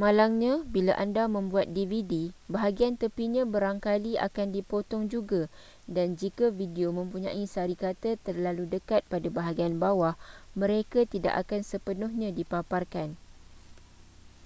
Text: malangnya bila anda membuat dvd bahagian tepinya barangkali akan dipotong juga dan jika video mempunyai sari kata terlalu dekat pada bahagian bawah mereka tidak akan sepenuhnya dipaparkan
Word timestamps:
malangnya 0.00 0.54
bila 0.74 0.92
anda 1.04 1.24
membuat 1.36 1.66
dvd 1.76 2.12
bahagian 2.54 2.94
tepinya 3.02 3.42
barangkali 3.54 4.12
akan 4.26 4.48
dipotong 4.56 5.04
juga 5.14 5.42
dan 5.96 6.08
jika 6.20 6.46
video 6.60 6.88
mempunyai 6.98 7.44
sari 7.54 7.76
kata 7.84 8.10
terlalu 8.26 8.64
dekat 8.74 9.00
pada 9.12 9.28
bahagian 9.38 9.74
bawah 9.82 10.14
mereka 10.62 11.00
tidak 11.14 11.34
akan 11.42 11.60
sepenuhnya 11.70 12.28
dipaparkan 12.38 13.08